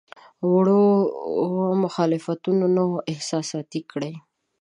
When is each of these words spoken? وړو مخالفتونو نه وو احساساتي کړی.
وړو 0.51 0.85
مخالفتونو 1.83 2.65
نه 2.75 2.83
وو 2.89 3.03
احساساتي 3.11 3.81
کړی. 3.91 4.13